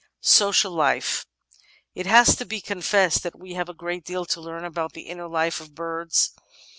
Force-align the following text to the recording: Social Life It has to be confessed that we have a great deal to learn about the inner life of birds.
Social 0.23 0.71
Life 0.71 1.27
It 1.93 2.07
has 2.07 2.35
to 2.37 2.43
be 2.43 2.59
confessed 2.59 3.21
that 3.21 3.37
we 3.39 3.53
have 3.53 3.69
a 3.69 3.73
great 3.75 4.03
deal 4.03 4.25
to 4.25 4.41
learn 4.41 4.65
about 4.65 4.93
the 4.93 5.03
inner 5.07 5.27
life 5.27 5.61
of 5.61 5.75
birds. 5.75 6.31